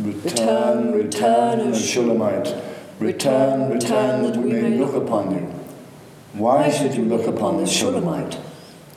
Return, 0.00 0.92
return, 0.92 1.60
O 1.60 1.74
Shulamite, 1.74 2.54
return, 3.00 3.68
return, 3.68 4.22
that 4.22 4.36
we 4.36 4.52
may 4.52 4.78
look 4.78 4.94
upon 4.94 5.32
you. 5.32 5.40
Why 6.34 6.70
should 6.70 6.94
you 6.94 7.04
look 7.04 7.26
upon 7.26 7.56
the 7.56 7.66
Shulamite 7.66 8.38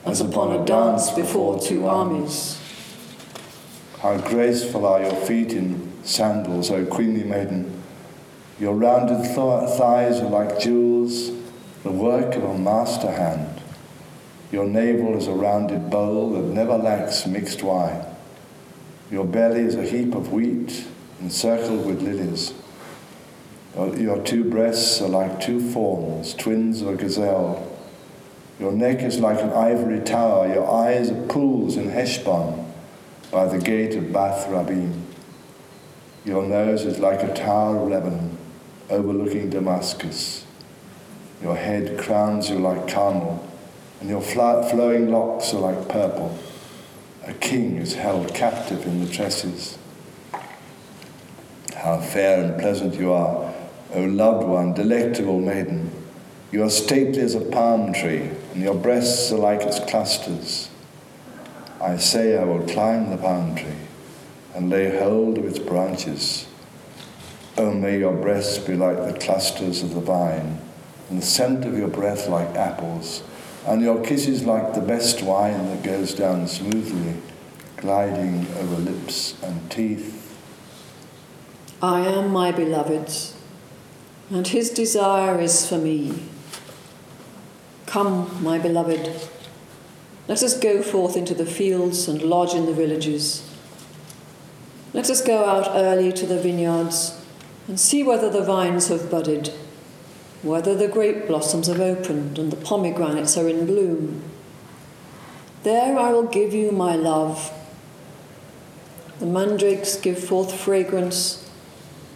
as 0.05 0.21
upon 0.21 0.51
a 0.51 0.63
dance 0.63 1.09
before 1.09 1.59
two 1.59 1.87
armies? 1.87 2.61
How 3.99 4.17
graceful 4.17 4.85
are 4.85 5.01
your 5.01 5.15
feet 5.15 5.53
in 5.53 5.91
sandals, 6.03 6.69
O 6.69 6.85
queenly 6.85 7.23
maiden. 7.23 7.81
Your 8.59 8.75
rounded 8.75 9.23
th- 9.23 9.77
thighs 9.77 10.19
are 10.19 10.29
like 10.29 10.59
jewels, 10.59 11.31
the 11.81 11.91
work 11.91 12.35
of 12.35 12.43
a 12.43 12.59
master 12.59 13.09
hand. 13.09 13.59
Your 14.51 14.67
navel 14.67 15.17
is 15.17 15.25
a 15.25 15.33
rounded 15.33 15.89
bowl 15.89 16.33
that 16.33 16.43
never 16.43 16.77
lacks 16.77 17.25
mixed 17.25 17.63
wine. 17.63 18.05
Your 19.09 19.25
belly 19.25 19.61
is 19.61 19.73
a 19.73 19.83
heap 19.83 20.13
of 20.13 20.31
wheat 20.31 20.85
encircled 21.21 21.85
with 21.85 22.01
lilies. 22.01 22.53
Your 23.75 24.21
two 24.23 24.43
breasts 24.43 25.01
are 25.01 25.07
like 25.07 25.39
two 25.39 25.71
fawns, 25.71 26.33
twins 26.33 26.81
of 26.81 26.89
a 26.89 26.95
gazelle. 26.95 27.67
Your 28.59 28.71
neck 28.71 29.01
is 29.01 29.19
like 29.19 29.41
an 29.41 29.51
ivory 29.51 30.01
tower. 30.01 30.53
Your 30.53 30.69
eyes 30.69 31.09
are 31.09 31.27
pools 31.27 31.77
in 31.77 31.89
Heshbon 31.89 32.65
by 33.31 33.47
the 33.47 33.57
gate 33.57 33.95
of 33.95 34.11
Bath 34.11 34.47
Rabbim. 34.47 35.03
Your 36.25 36.45
nose 36.45 36.85
is 36.85 36.99
like 36.99 37.23
a 37.23 37.33
tower 37.33 37.77
of 37.77 37.89
Lebanon 37.89 38.37
overlooking 38.89 39.49
Damascus. 39.49 40.45
Your 41.41 41.55
head 41.55 41.97
crowns 41.97 42.49
you 42.49 42.59
like 42.59 42.87
Carmel, 42.87 43.47
and 43.99 44.09
your 44.09 44.21
flowing 44.21 45.09
locks 45.09 45.53
are 45.53 45.59
like 45.59 45.87
purple. 45.87 46.37
A 47.25 47.33
king 47.33 47.77
is 47.77 47.95
held 47.95 48.33
captive 48.35 48.85
in 48.85 49.03
the 49.03 49.11
tresses. 49.11 49.77
How 51.81 51.99
fair 51.99 52.43
and 52.43 52.61
pleasant 52.61 52.93
you 52.93 53.11
are, 53.11 53.51
O 53.95 54.03
loved 54.03 54.45
one, 54.45 54.75
delectable 54.75 55.39
maiden. 55.39 55.89
You 56.51 56.61
are 56.61 56.69
stately 56.69 57.21
as 57.21 57.33
a 57.33 57.41
palm 57.41 57.91
tree, 57.91 58.29
and 58.53 58.61
your 58.61 58.75
breasts 58.75 59.31
are 59.31 59.39
like 59.39 59.63
its 59.63 59.79
clusters. 59.79 60.69
I 61.81 61.97
say 61.97 62.37
I 62.37 62.43
will 62.43 62.67
climb 62.67 63.09
the 63.09 63.17
palm 63.17 63.55
tree 63.55 63.87
and 64.53 64.69
lay 64.69 64.95
hold 64.99 65.39
of 65.39 65.45
its 65.45 65.57
branches. 65.57 66.45
Oh, 67.57 67.73
may 67.73 67.97
your 67.97 68.13
breasts 68.13 68.59
be 68.59 68.75
like 68.75 68.97
the 68.97 69.17
clusters 69.17 69.81
of 69.81 69.95
the 69.95 70.01
vine, 70.01 70.59
and 71.09 71.19
the 71.19 71.25
scent 71.25 71.65
of 71.65 71.75
your 71.75 71.87
breath 71.87 72.27
like 72.27 72.55
apples, 72.55 73.23
and 73.65 73.81
your 73.81 74.03
kisses 74.03 74.43
like 74.43 74.75
the 74.75 74.81
best 74.81 75.23
wine 75.23 75.65
that 75.69 75.81
goes 75.81 76.13
down 76.13 76.47
smoothly, 76.47 77.15
gliding 77.77 78.45
over 78.59 78.75
lips 78.75 79.35
and 79.41 79.71
teeth. 79.71 80.20
I 81.83 82.01
am 82.01 82.31
my 82.31 82.51
beloved's, 82.51 83.35
and 84.29 84.47
his 84.47 84.69
desire 84.69 85.39
is 85.39 85.67
for 85.67 85.79
me. 85.79 86.13
Come, 87.87 88.43
my 88.43 88.59
beloved, 88.59 89.19
let 90.27 90.43
us 90.43 90.59
go 90.59 90.83
forth 90.83 91.17
into 91.17 91.33
the 91.33 91.45
fields 91.45 92.07
and 92.07 92.21
lodge 92.21 92.53
in 92.53 92.67
the 92.67 92.73
villages. 92.73 93.49
Let 94.93 95.09
us 95.09 95.23
go 95.23 95.43
out 95.43 95.75
early 95.75 96.13
to 96.13 96.27
the 96.27 96.39
vineyards 96.39 97.19
and 97.67 97.79
see 97.79 98.03
whether 98.03 98.29
the 98.29 98.43
vines 98.43 98.89
have 98.89 99.09
budded, 99.09 99.51
whether 100.43 100.75
the 100.75 100.87
grape 100.87 101.25
blossoms 101.25 101.65
have 101.65 101.79
opened 101.79 102.37
and 102.37 102.51
the 102.51 102.57
pomegranates 102.57 103.37
are 103.37 103.49
in 103.49 103.65
bloom. 103.65 104.21
There 105.63 105.97
I 105.97 106.11
will 106.11 106.27
give 106.27 106.53
you 106.53 106.71
my 106.71 106.95
love. 106.95 107.51
The 109.19 109.25
mandrakes 109.25 109.95
give 109.95 110.23
forth 110.23 110.53
fragrance, 110.53 111.40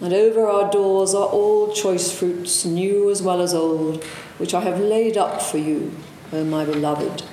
and 0.05 0.13
over 0.13 0.45
our 0.45 0.69
doors 0.69 1.15
are 1.15 1.25
all 1.25 1.73
choice 1.73 2.11
fruits, 2.11 2.63
new 2.63 3.09
as 3.09 3.23
well 3.23 3.41
as 3.41 3.55
old, 3.55 4.03
which 4.37 4.53
I 4.53 4.61
have 4.61 4.79
laid 4.79 5.17
up 5.17 5.41
for 5.41 5.57
you, 5.57 5.97
O 6.31 6.43
my 6.43 6.63
beloved. 6.63 7.23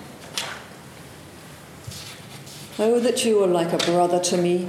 Oh, 2.79 2.99
that 2.99 3.27
you 3.27 3.39
were 3.39 3.47
like 3.47 3.75
a 3.75 3.85
brother 3.85 4.19
to 4.21 4.39
me, 4.39 4.69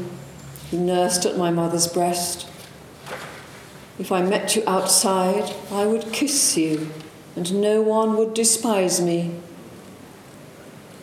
who 0.70 0.80
nursed 0.80 1.26
at 1.26 1.38
my 1.38 1.50
mother's 1.50 1.88
breast. 1.88 2.46
If 3.98 4.12
I 4.12 4.22
met 4.22 4.58
you 4.58 4.64
outside, 4.68 5.56
I 5.72 5.86
would 5.86 6.12
kiss 6.12 6.58
you, 6.58 6.92
and 7.38 7.62
no 7.62 7.82
one 7.82 8.18
would 8.18 8.34
despise 8.34 9.00
me. 9.00 9.34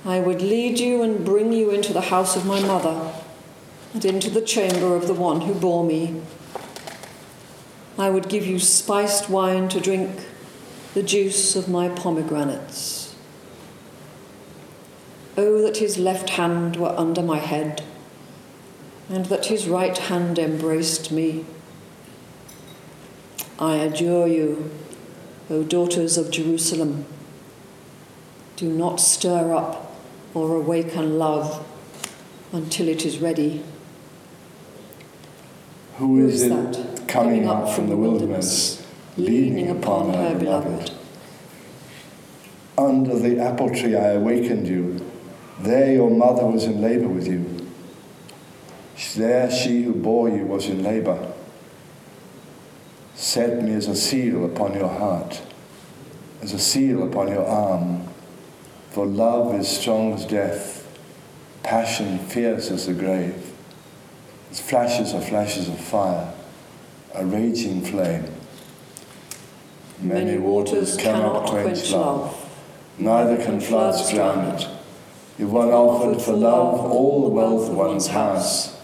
I 0.04 0.20
would 0.20 0.42
lead 0.42 0.78
you 0.78 1.02
and 1.02 1.24
bring 1.24 1.54
you 1.54 1.70
into 1.70 1.94
the 1.94 2.10
house 2.12 2.36
of 2.36 2.44
my 2.44 2.60
mother, 2.60 3.10
and 3.94 4.04
into 4.04 4.28
the 4.28 4.42
chamber 4.42 4.94
of 4.94 5.06
the 5.06 5.14
one 5.14 5.40
who 5.40 5.54
bore 5.54 5.82
me. 5.82 6.20
I 8.00 8.08
would 8.08 8.30
give 8.30 8.46
you 8.46 8.58
spiced 8.58 9.28
wine 9.28 9.68
to 9.68 9.78
drink, 9.78 10.26
the 10.94 11.02
juice 11.02 11.54
of 11.54 11.68
my 11.68 11.90
pomegranates. 11.90 13.14
Oh, 15.36 15.60
that 15.60 15.76
his 15.76 15.98
left 15.98 16.30
hand 16.30 16.76
were 16.76 16.98
under 16.98 17.20
my 17.20 17.36
head, 17.36 17.82
and 19.10 19.26
that 19.26 19.46
his 19.46 19.68
right 19.68 19.98
hand 19.98 20.38
embraced 20.38 21.12
me. 21.12 21.44
I 23.58 23.76
adjure 23.76 24.26
you, 24.26 24.70
O 25.50 25.62
daughters 25.62 26.16
of 26.16 26.30
Jerusalem, 26.30 27.04
do 28.56 28.72
not 28.72 28.98
stir 28.98 29.54
up 29.54 29.94
or 30.32 30.56
awaken 30.56 31.18
love 31.18 31.66
until 32.50 32.88
it 32.88 33.04
is 33.04 33.18
ready. 33.18 33.62
Who 35.98 36.26
is, 36.26 36.44
Who 36.48 36.68
is 36.70 36.78
it 36.78 36.89
coming, 37.10 37.48
up 37.48 37.68
from 37.68 37.88
the 37.88 37.96
wilderness, 37.96 38.86
leaning 39.16 39.68
upon 39.68 40.14
her 40.14 40.38
beloved? 40.38 40.92
Under 42.78 43.18
the 43.18 43.38
apple 43.38 43.74
tree 43.74 43.96
I 43.96 44.12
awakened 44.12 44.66
you 44.66 45.10
there 45.60 45.92
your 45.92 46.10
mother 46.10 46.46
was 46.46 46.64
in 46.64 46.80
labor 46.80 47.08
with 47.08 47.26
you. 47.26 47.66
There 49.14 49.50
she 49.50 49.82
who 49.82 49.92
bore 49.92 50.30
you 50.30 50.46
was 50.46 50.66
in 50.66 50.82
labor. 50.82 51.32
Set 53.14 53.62
me 53.62 53.74
as 53.74 53.86
a 53.86 53.94
seal 53.94 54.46
upon 54.46 54.74
your 54.74 54.88
heart, 54.88 55.42
as 56.40 56.54
a 56.54 56.58
seal 56.58 57.02
upon 57.02 57.28
your 57.28 57.46
arm. 57.46 58.08
For 58.90 59.04
love 59.04 59.54
is 59.54 59.68
strong 59.68 60.14
as 60.14 60.24
death, 60.24 60.88
passion 61.62 62.18
fierce 62.18 62.70
as 62.70 62.86
the 62.86 62.94
grave. 62.94 63.52
Its 64.50 64.60
flashes 64.60 65.12
are 65.12 65.20
flashes 65.20 65.68
of 65.68 65.78
fire, 65.78 66.32
a 67.14 67.24
raging 67.24 67.82
flame. 67.82 68.24
Many 70.00 70.38
waters 70.38 70.96
cannot 70.96 71.46
quench 71.46 71.90
love, 71.90 72.34
neither 72.98 73.36
can 73.36 73.60
floods 73.60 74.10
drown 74.10 74.54
it. 74.54 74.68
If 75.38 75.48
one 75.48 75.68
offered 75.70 76.22
for 76.22 76.32
love 76.32 76.78
all 76.78 77.22
the 77.22 77.34
wealth 77.34 77.70
one's 77.70 78.08
has, 78.08 78.76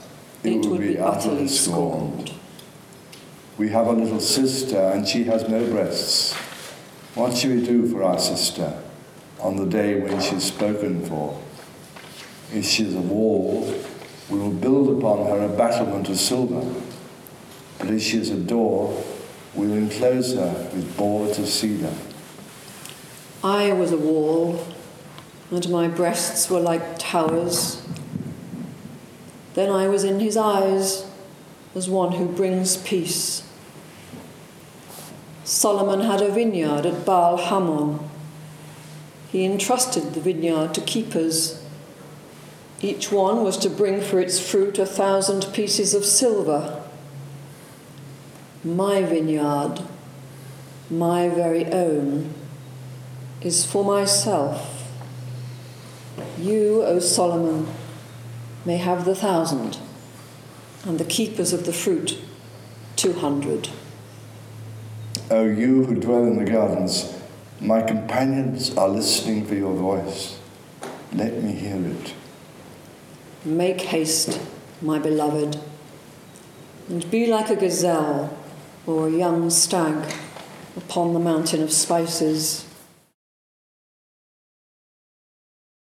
it 0.43 0.65
would 0.67 0.81
be 0.81 0.99
utterly 0.99 1.49
scorned. 1.49 2.33
We 3.59 3.71
have 3.71 3.87
a 3.87 3.93
little 3.93 4.21
sister 4.21 4.79
and 4.79 5.07
she 5.07 5.25
has 5.25 5.49
no 5.49 5.67
breasts. 5.71 6.35
What 7.15 7.37
shall 7.37 7.53
we 7.53 7.65
do 7.65 7.89
for 7.89 8.03
our 8.03 8.19
sister 8.19 8.83
on 9.41 9.57
the 9.57 9.67
day 9.67 10.01
when 10.01 10.21
she 10.21 10.37
is 10.37 10.45
spoken 10.45 11.05
for? 11.07 11.41
If 12.53 12.65
she 12.65 12.85
is 12.85 12.95
a 12.95 13.01
wall, 13.01 13.75
we 14.29 14.39
will 14.39 14.51
build 14.51 14.99
upon 14.99 15.27
her 15.27 15.43
a 15.43 15.49
battlement 15.49 16.09
of 16.09 16.19
silver. 16.19 16.63
But 17.79 17.91
if 17.91 18.03
she 18.03 18.19
is 18.19 18.31
a 18.31 18.37
door, 18.37 19.03
we 19.55 19.67
will 19.67 19.75
enclose 19.75 20.35
her 20.35 20.71
with 20.73 20.97
boards 20.97 21.39
of 21.39 21.49
cedar. 21.49 21.93
I 23.43 23.73
was 23.73 23.93
a 23.93 23.97
wall 23.97 24.67
and 25.51 25.69
my 25.71 25.89
breasts 25.89 26.51
were 26.51 26.61
like 26.61 26.99
towers. 26.99 27.87
Then 29.55 29.71
I 29.71 29.89
was 29.89 30.05
in 30.05 30.21
his 30.21 30.37
eyes 30.37 31.09
as 31.75 31.89
one 31.89 32.13
who 32.13 32.27
brings 32.27 32.77
peace. 32.77 33.43
Solomon 35.45 36.01
had 36.01 36.21
a 36.21 36.33
vineyard 36.33 36.85
at 36.85 37.05
Baal 37.05 37.37
Hamon. 37.37 38.01
He 39.31 39.45
entrusted 39.45 40.15
the 40.15 40.21
vineyard 40.21 40.75
to 40.75 40.81
keepers. 40.81 41.63
Each 42.81 43.13
one 43.13 43.45
was 43.45 43.57
to 43.59 43.71
bring 43.71 44.01
for 44.01 44.19
its 44.19 44.41
fruit 44.41 44.79
a 44.79 44.87
thousand 44.87 45.47
pieces 45.53 45.95
of 45.95 46.05
silver. 46.05 46.83
My 48.65 49.03
vineyard, 49.03 49.81
my 50.91 51.29
very 51.29 51.67
own 51.67 52.35
is 53.41 53.65
for 53.65 53.85
myself. 53.85 54.91
You, 56.39 56.83
O 56.83 56.99
Solomon, 56.99 57.69
may 58.65 58.79
have 58.79 59.05
the 59.05 59.15
thousand, 59.15 59.79
and 60.85 60.99
the 60.99 61.05
keepers 61.05 61.53
of 61.53 61.65
the 61.67 61.73
fruit 61.73 62.19
two 62.97 63.13
hundred. 63.13 63.69
O 65.31 65.45
you 65.45 65.85
who 65.85 65.95
dwell 65.95 66.25
in 66.25 66.43
the 66.43 66.51
gardens, 66.51 67.15
my 67.61 67.83
companions 67.83 68.77
are 68.77 68.89
listening 68.89 69.47
for 69.47 69.55
your 69.55 69.75
voice. 69.75 70.39
Let 71.13 71.43
me 71.43 71.53
hear 71.53 71.77
it. 71.77 72.15
Make 73.45 73.81
haste, 73.81 74.41
my 74.83 74.99
beloved, 74.99 75.61
and 76.89 77.11
be 77.11 77.27
like 77.27 77.51
a 77.51 77.57
gazelle 77.57 78.37
or 78.87 79.09
a 79.09 79.11
young 79.11 79.51
stag 79.51 80.15
upon 80.77 81.13
the 81.13 81.19
mountain 81.19 81.63
of 81.63 81.73
spices 81.73 82.66